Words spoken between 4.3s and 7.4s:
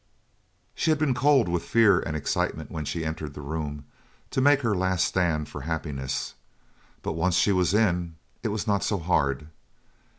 to make her last stand for happiness, but once